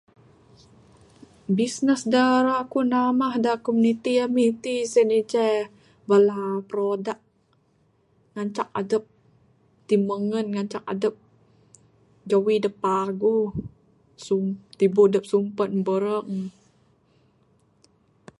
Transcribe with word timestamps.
Bisnes 1.57 2.01
da 2.13 2.25
ira 2.39 2.55
ku 2.71 2.79
nambah 2.91 3.33
da 3.45 3.53
komuniti 3.63 4.11
ami 4.25 4.45
ti 4.61 4.73
sien 4.91 5.11
ceh 5.31 5.59
bala 6.07 6.37
produk 6.69 7.19
ngancak 8.33 8.69
adep 8.81 9.03
timengen 9.87 10.47
ngancak 10.53 10.83
adep 10.93 11.15
jawi 12.29 12.53
adep 12.59 12.75
paguh...sum...tibuk 12.85 15.07
adep 15.09 15.23
sumpen 15.31 15.71
bereng. 15.85 16.31